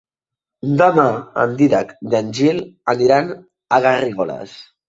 Demà 0.81 1.05
en 1.43 1.53
Dídac 1.59 1.93
i 2.07 2.17
en 2.21 2.33
Gil 2.39 2.65
aniran 2.97 3.33
a 3.79 3.83
Garrigoles. 3.89 4.61